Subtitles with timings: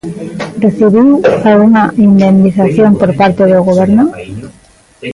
[0.63, 1.07] Recibiu
[1.49, 4.05] algunha indemnización por parte do Goberno?